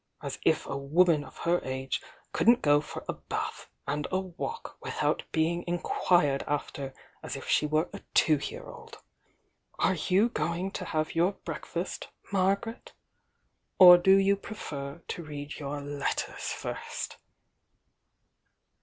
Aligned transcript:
As 0.23 0.37
jf 0.37 0.65
a 0.65 0.75
woman 0.75 1.23
of 1.23 1.37
her 1.45 1.61
age 1.63 2.01
couldn't 2.33 2.63
go 2.63 2.81
for 2.81 3.05
a 3.07 3.13
bath 3.13 3.69
and 3.87 4.07
a 4.09 4.19
walk 4.19 4.75
without 4.81 5.21
being 5.31 5.63
inquired 5.67 6.41
after 6.47 6.95
as 7.21 7.35
if 7.35 7.47
she 7.47 7.67
were 7.67 7.87
a 7.93 8.01
two 8.15 8.39
year 8.39 8.63
old! 8.65 8.97
Are 9.77 9.93
you 9.93 10.29
going 10.29 10.71
to 10.71 10.85
have 10.85 11.13
your 11.13 11.33
break 11.33 11.67
fast, 11.67 12.07
Margaret?— 12.31 12.93
or 13.77 13.99
do 13.99 14.15
you 14.15 14.35
prefer 14.35 15.03
to 15.07 15.23
read 15.23 15.59
your 15.59 15.79
let 15.81 16.17
ters 16.25 16.51
first?" 16.51 17.17